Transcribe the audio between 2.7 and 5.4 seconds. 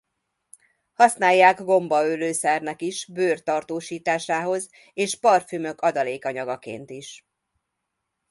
is bőr tartósításához és